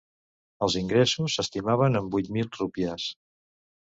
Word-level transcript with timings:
Els 0.67 0.77
ingressos 0.79 1.37
s'estimaven 1.39 2.01
en 2.03 2.09
vuit 2.17 2.33
mil 2.39 2.51
rúpies. 2.59 3.07